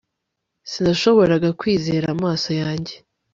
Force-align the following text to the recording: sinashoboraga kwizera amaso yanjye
sinashoboraga 0.71 1.49
kwizera 1.59 2.05
amaso 2.15 2.49
yanjye 2.61 2.93